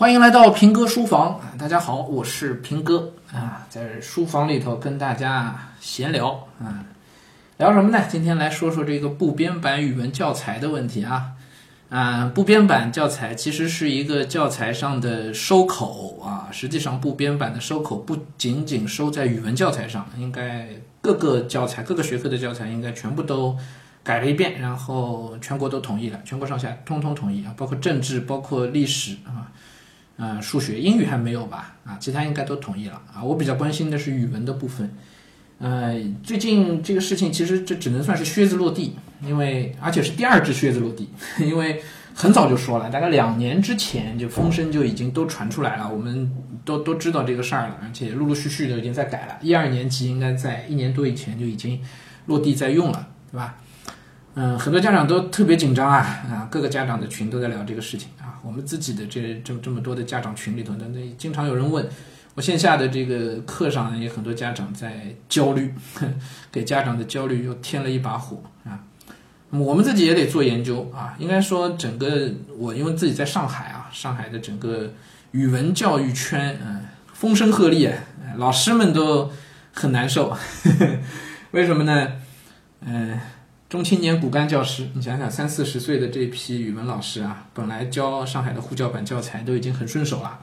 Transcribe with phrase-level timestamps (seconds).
[0.00, 1.52] 欢迎来到平哥书房啊！
[1.58, 6.86] 大家好，我是平哥啊，在书房里头跟大家闲聊啊，
[7.58, 8.02] 聊什么呢？
[8.08, 11.32] 今天来说说这个部编版语文教材的问题啊
[11.90, 12.32] 啊！
[12.34, 20.66] 部编版教材其实是一个教材上的收口啊，实际上部编版的收口不仅仅收在语文教材上，应该
[21.02, 23.54] 各个教材、各个学科的教材应该全部都
[24.02, 29.52] 改了一遍，然后全国都统一了，全国上下通通统一啊，包括政治、包括历史啊。
[30.16, 31.76] 啊，数学、英语还没有吧？
[31.84, 33.22] 啊，其他应该都统一了啊。
[33.22, 34.90] 我比较关心的是语文的部分。
[35.58, 41.10] 呃，最近这个事情其实这只能算是靴子落地，因为而且是第二只靴子落地，
[41.40, 41.82] 因为
[42.14, 46.30] 很早就说了，大概两年之前就风声就已经都传出来了，我们
[46.64, 49.38] 都都知道这个事儿了，而且陆陆续续的已经在改了。
[49.42, 51.78] 一二年级应该在一年多以前就已经
[52.26, 53.56] 落地在用了，对吧？
[54.34, 55.98] 嗯，很多家长都特别紧张啊
[56.30, 58.08] 啊，各个家长的群都在聊这个事情。
[58.42, 61.88] 我们自己的这这这么多的家长群里头，那那经常有人问
[62.34, 65.74] 我线下的这个课上也很多家长在焦虑，
[66.50, 68.80] 给家长的焦虑又添了一把火啊。
[69.50, 71.14] 我们自己也得做研究啊。
[71.18, 74.92] 应该说，整个我因为自己在上海啊，上海的整个
[75.32, 77.92] 语文教育圈嗯风声鹤唳，
[78.36, 79.30] 老师们都
[79.72, 80.36] 很难受。
[81.50, 82.12] 为什么呢？
[82.86, 83.18] 嗯。
[83.70, 90.40] 中青年骨干教师，你想想，三四十岁的这批语文老师啊，本来教上海的沪教版教材都已经很顺手了，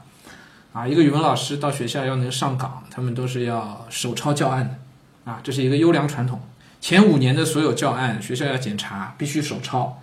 [0.72, 6.40] 啊，一个语文老师到学校要能上岗，他们都是要手抄教案的，啊，这是一个优良传统。
[6.80, 10.00] 前五年的所有教案，学校要检查，必须手抄，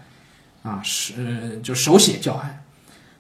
[0.62, 2.64] 啊，是就手写教案。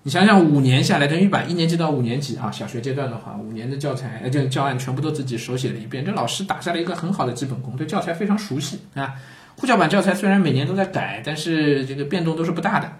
[0.06, 9.16] 你想想，五年下来，等于把一年级到五年级啊，小学阶段的话，五年的教材，呃，就教案全部都自己手写了一遍，这老师打下了一个很好的基本功，对教材非常熟悉啊。
[9.58, 13.00] 沪教版教材虽然每年都在改，但是这个变动都是不大的，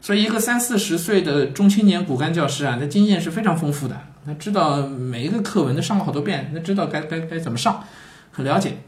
[0.00, 7.84] 所以一个三四十岁的中青年骨干教师啊，他经验是非常丰富的，他知道每一个课文都上了好多遍，他知道该该该怎么上，
[8.32, 8.78] 很了解。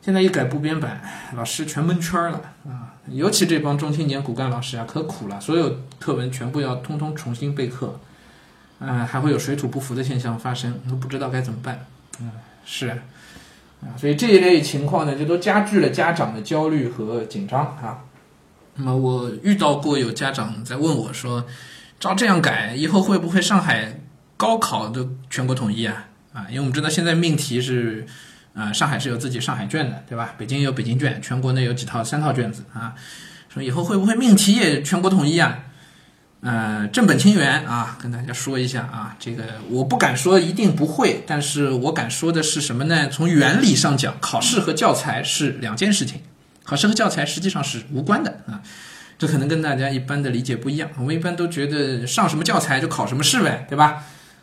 [0.00, 1.02] 现在一改部编版，
[1.36, 2.91] 老师全蒙圈了啊！
[3.08, 7.98] 尤其这帮中青年骨干老师啊，可苦了，所有课文全部要通通重新备课，
[8.78, 11.86] 嗯，还会有水土不服的现象发生，都不知道该怎么办。
[12.20, 12.30] 嗯，
[12.64, 12.88] 是。
[12.88, 18.04] 啊，所以这一类情况呢，就都加剧了家长的焦虑和紧张啊。
[18.76, 21.44] 那么我遇到过有家长在问我说
[21.98, 24.00] ：“照这样改，以后会不会上海
[24.36, 28.06] 高考的全国统一啊？”啊，因为我们知道现在命题是，
[28.54, 30.34] 啊，上海是有自己上海卷的，对吧？
[30.36, 32.94] 北京有北京卷，全国呢有几套三套卷子啊。
[33.48, 35.58] 说以后会不会命题也全国统一啊？
[36.40, 43.08] 呃，正本清源啊，跟大家说一下啊，这个我不敢说一定不会，但是我敢说的是什么呢？
[43.08, 46.20] 从原理上讲，考试和教材是两件事情，
[46.64, 48.60] 考试和教材实际上是无关的啊，
[49.18, 50.90] 这可能跟大家一般的理解不一样。
[50.96, 54.02] 我们一般都觉得上什么教材就考什么试呗，对吧？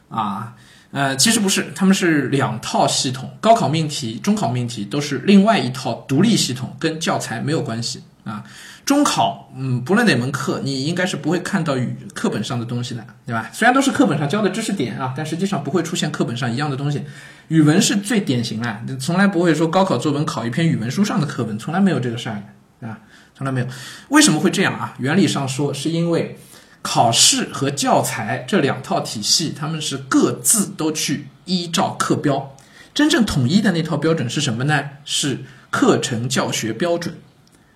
[0.09, 0.55] 啊，
[0.91, 8.43] 呃，其实不是，他们是两套系统，高考命题、中考命题都是另外一套独立系统，跟教材没有关系啊。
[8.85, 13.47] 中考，嗯，不论哪门课，你应该是不会看到语课本上的东西的，对吧？
[13.53, 17.03] 虽然都是课本上教的知识点啊，但实际上不会出现课本上一样的东西。
[17.49, 22.41] 语文是最典型的，从来不会说高考作文考一篇语文书上的课文，从来没有这个事儿
[22.81, 22.97] 啊，
[23.35, 23.67] 从来没有。
[24.07, 24.95] 为什么会这样啊？
[24.97, 26.39] 原理上说，是因为
[26.81, 32.55] 考试和教材这两套体系，他们是各自都去依照课标，
[32.93, 34.89] 真正统一的那套标准是什么呢？
[35.03, 37.15] 是课程教学标准。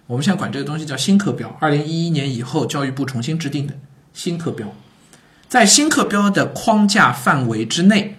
[0.07, 3.73] 我们现在管这个东西叫新课标，二零一一年以后教育部重新制定的
[4.13, 4.73] 新课标，
[5.47, 8.17] 在新课标的框架范围之内，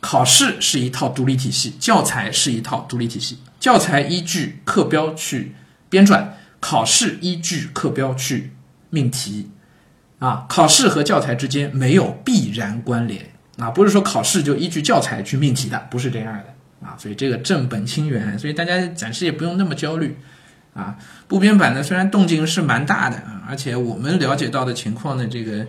[0.00, 5.54] 考试是一套独立体系，教材是一套独立体系，教材依据课标去
[5.88, 6.28] 编撰，
[6.60, 8.52] 考试依据课标去
[8.90, 9.50] 命题，
[10.18, 13.24] 啊，考试和教材之间没有必然关联，
[13.58, 20.16] 啊，不是说考试就依据教材去命题的，不是这样的，啊，所以这个正本清源，所以大家暂时也不用那么焦虑。
[20.74, 20.94] 啊，
[21.26, 25.66] 部编版呢，虽然动静是蛮大的啊，而且我们了解到的情况呢，这个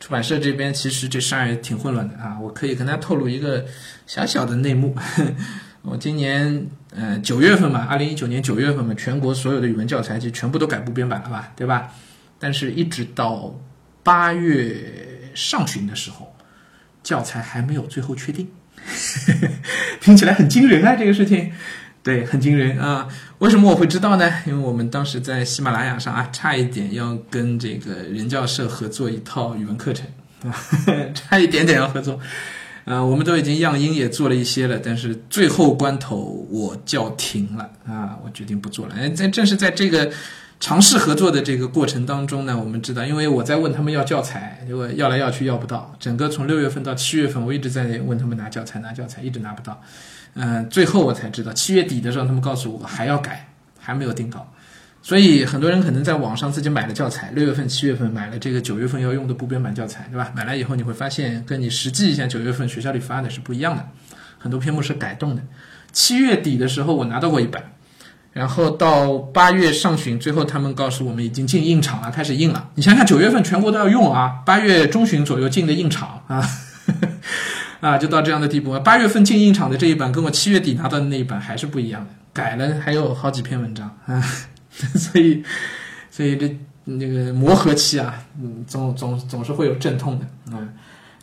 [0.00, 2.36] 出版社这边其实这事儿也挺混乱的啊。
[2.40, 3.64] 我可以跟大家透露一个
[4.04, 4.96] 小小的内幕，
[5.82, 11.92] 我今年呃九月份嘛，二零一九年九月份嘛，全国所有的语文教材就全部都改部编版了吧，对吧？
[12.40, 13.54] 但是一直到
[14.02, 16.34] 八月上旬的时候，
[17.02, 18.48] 教材还没有最后确定，
[20.00, 21.52] 听起来很惊人啊，这个事情。
[22.00, 23.06] 对，很惊人啊！
[23.38, 24.32] 为什么我会知道呢？
[24.46, 30.06] 因为我们当时在喜马拉雅上啊，差一点要跟这个人教社合作一套语文课程
[30.44, 30.54] 啊，
[31.12, 32.18] 差一点点要合作。
[32.84, 38.94] 啊，我们都已经样音也做了一些了，但是最后关头我叫停了啊，我决定不做了。
[38.96, 40.10] 哎，在正是在这个
[40.60, 49.80] 尝试合作的这个过程当中呢，我们知道，因为我在问他们要教材，结果要来要去要不到，整个从六月份到七月份，我一直在问他们拿教材，拿教材，一直拿不到。
[50.34, 54.52] 嗯，最后我才知道，七月底的时候，他们告诉我还要改，还没有定稿。
[55.00, 60.32] 所以很多人可能在网上自己买了教材，六月份、七月份买了这个九月份要用的部编版教材，对吧？
[60.34, 63.88] 买来以后你会发现，跟你实际像九月份学校里发的是不一样的，
[64.38, 65.42] 很多篇目是改动的。
[65.92, 67.72] 七月底的时候我拿到过一版，
[68.38, 72.70] 然后到八月上旬，最后他们告诉我们已经进印厂了，开始印了。
[72.76, 76.48] 你想想，九月份全国都要用啊，八月中旬左右进的印厂啊，
[77.82, 78.78] 啊，就到这样的地步。
[78.78, 84.22] 八月份进印厂的这一版跟我七月底拿到的那一版还是不一样的，改了还有好几篇文章啊。
[84.70, 85.42] 所以，
[86.08, 90.62] 所以这那个磨合期啊，嗯，总总总是会有阵痛的啊，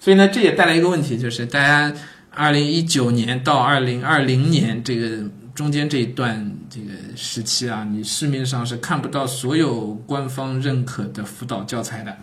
[0.02, 1.94] 所以呢，这也带来一个问题，就是大家
[2.32, 5.24] 二零一九年到二零二零年这个
[5.56, 12.16] 中间这一段这个时期啊，你市面上是看不到所有官方认可的辅导教材的，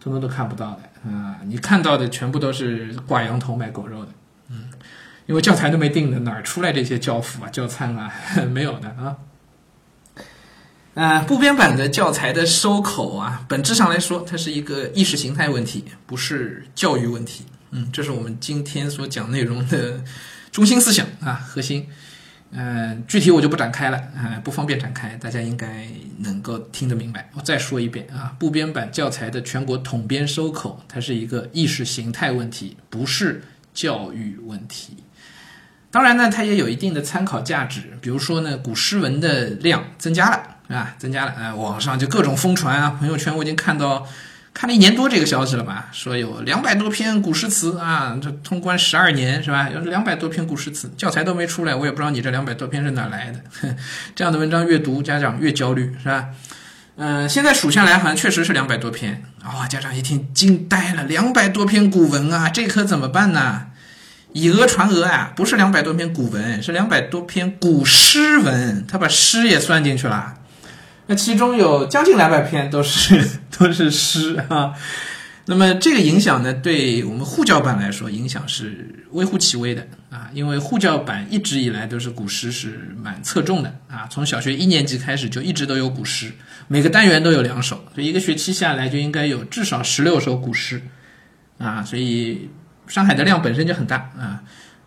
[0.00, 4.12] 通通都看不到的啊，你看到的全部都是挂羊头卖狗肉的，
[4.48, 4.70] 嗯，
[5.26, 8.10] 因为教材都没定的，哪儿出来这些教辅啊、教参啊？
[8.50, 9.16] 没有的啊。
[10.94, 17.44] 啊，部编版的教材的收口啊，本质上来说，它是一个意识形态问题，不是教育问题。
[17.72, 20.02] 嗯，这是我们今天所讲内容的
[20.50, 21.86] 中心思想啊，核心。
[22.52, 25.86] 嗯，具体我就不展开了啊，不方便展开，大家应该
[26.18, 27.28] 能够听得明白。
[27.34, 33.42] 我再说一遍啊，部编版教材的全国统编收口，它是一个意识形态问题，不是
[33.72, 34.96] 教育问题。
[35.90, 40.56] 当然呢，它也有一定的参考价值，比如说呢，古诗文的量增加了。
[40.70, 41.52] 啊，增加了啊！
[41.52, 44.06] 网上就各种疯传啊，朋友圈我已经看到，
[44.52, 45.88] 看了一年多这个消息了吧？
[45.92, 49.70] 说有两百多篇古诗词啊，这通关十二年是吧？
[49.70, 53.74] 有两百多篇古诗词，教材都没出来，我也不知道你这两百多篇是哪来的。
[54.14, 56.26] 这样的文章越读，家长越焦虑是吧？
[56.96, 59.66] 嗯，现在数下来好像确实是两百多篇啊！
[59.66, 63.68] 家长一听惊呆了，两百多篇古文啊，这可怎么办呢？
[64.32, 65.32] 以讹传讹啊！
[65.34, 70.34] 不是两百多篇古文，是两百多篇古诗文，他把诗也算进去了。
[71.10, 73.20] 那其中有将近两百篇都是
[73.58, 74.72] 都是诗啊，
[75.46, 86.30] 那么这个影响呢，对我们沪教版来说，影响是微乎其微的啊，因为沪教版一直以来都是古诗是蛮侧重的啊，从小学一年级开始就一直都有古诗，
[86.68, 90.80] 每个单元都有两首，所以一个学期下来就应该有至少十六首古诗
[91.58, 92.48] 啊，所以
[92.86, 94.44] 上海的量本身就很大啊。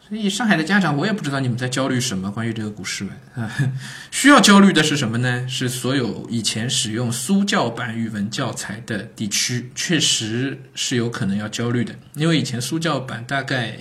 [0.10, 2.30] 所以上海的家长，我也不知道你们在焦虑什么。
[2.30, 3.50] 关于这个古诗文啊，
[4.12, 5.48] 需要焦虑的是什么呢？
[5.48, 11.96] 是所有以前使用苏教版语文教材的地区，确实是有可能要焦虑的。
[12.16, 13.78] 因为以前苏教版大概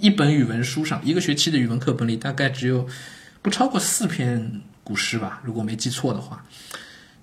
[0.00, 2.86] 一本语文书上，一个学期的语文课本里大概只有
[3.40, 6.44] 不超过四篇古诗吧，如果没记错的话，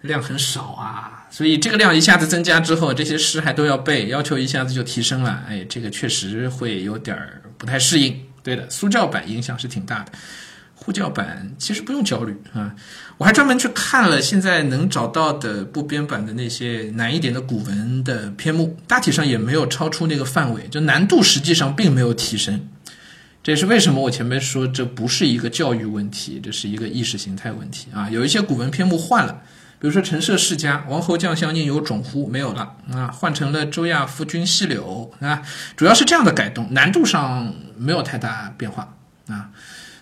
[0.02, 1.28] 量很少啊。
[1.30, 5.44] 所以这个量一下子增加之后，这些诗还都要背，要求一下子就提升了。
[5.48, 8.24] 哎，这个确实会有点儿不太适应。
[8.48, 10.12] 对的，苏教版影响是挺大的，
[10.74, 12.74] 沪教版其实不用焦虑啊。
[13.18, 22.70] 我还专门去看了现在能找到的部编版的那些难一点的古文的篇目，大体上也没有超出那个范围，就难度实际上并没有提升。
[23.44, 28.10] 这也是为什么我前面说这不是一个教育问题，这是一个意识形态问题啊。
[28.10, 29.42] 有一些古文篇目换了。
[29.80, 35.44] 比如说“陈涉世家，王侯将相宁有种乎？”没有了啊，换成了“周亚夫君细柳”啊，
[35.76, 38.96] 主要是这样的改动，难度上没有太大变化
[39.28, 39.50] 啊，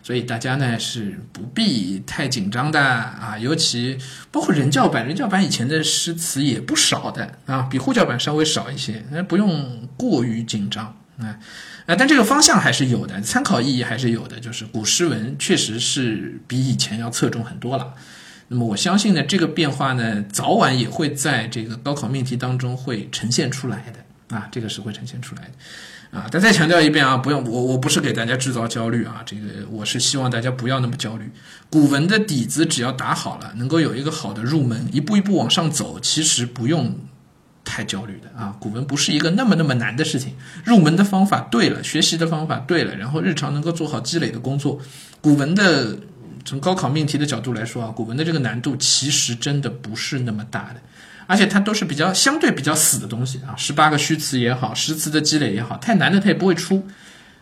[0.03, 3.97] 所以大家呢是不必太紧张的啊，尤其
[4.31, 11.39] 包括人教版，人教版以前的诗词也不少的啊，比沪教版稍微少一些，那不用过于紧张啊
[11.87, 17.93] 啊，但这个方向还是有的，参考意义还是有的，就是古诗文确实是比以前要侧重很多了。
[18.47, 25.49] 那么我相信呢，这个变化呢，早晚也会在这个高考命题当中会呈现出来的啊，这个是会呈现出来的
[26.15, 26.27] 啊。
[26.31, 31.29] 但再强调一遍啊，不用我我不是给大家制造焦虑啊，这个我是希望大家不要那么焦虑。
[31.69, 36.97] 古文的底子只要打好了，能够有一个好的入门，一步一步往上走，其实不用
[37.63, 38.55] 太焦虑的啊。
[38.59, 44.79] 古文不是一个那么那么难的事情，入门的方法对了，学习的方法对了，然后日常能够做好积累的工作，
[45.21, 45.97] 古文的。
[46.47, 50.81] 从高考命题的角度来说啊，古文的这个难度其实真的不是那么大的，
[51.27, 56.87] 而且它都是比较相对比较死的东西啊，十八个虚词也好，诗词的积累也好，太难的它也不会出，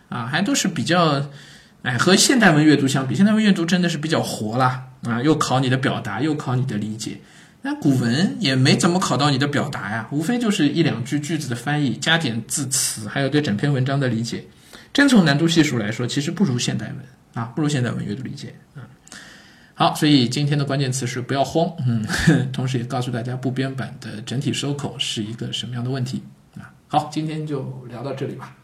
[0.08, 1.30] 啊，还都是比较，
[1.82, 7.20] 哎，和现代文阅读相比，现代文阅读真的是比较活啦，啊，又考你的表达，又考你的理解，
[7.62, 14.44] 那古文也没怎么考到你的表达呀，无非就是一两句句子的翻译，加点字词，还有对整篇文章的理解，
[14.92, 16.96] 真从难度系数来说，其实不如现代文
[17.34, 18.80] 啊，不如现代文阅读理解啊。
[19.74, 22.06] 好，所以今天的关键词是不要慌，嗯，
[22.52, 26.22] 同时也告诉大家不编版的整体收口是一个什么样的问题
[26.56, 26.72] 啊。
[26.86, 28.56] 好，今天就聊到这里吧。